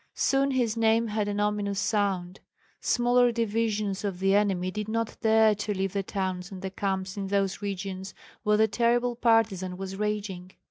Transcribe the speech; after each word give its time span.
Soon 0.15 0.49
his 0.49 0.75
name 0.75 1.09
had 1.09 1.27
an 1.27 1.39
ominous 1.39 1.79
sound. 1.79 2.39
Smaller 2.79 3.31
divisions 3.31 4.03
of 4.03 4.17
the 4.19 4.33
enemy 4.33 4.71
did 4.71 4.87
not 4.87 5.15
dare 5.21 5.53
to 5.53 5.75
leave 5.77 5.93
the 5.93 6.01
towns 6.01 6.49
and 6.51 6.63
the 6.63 6.71
camps 6.71 7.17
in 7.17 7.27
those 7.27 7.61
regions 7.61 8.15
where 8.41 8.57
the 8.57 8.67
terrible 8.67 9.15
partisan 9.15 9.77
was 9.77 9.95
raging. 9.95 10.53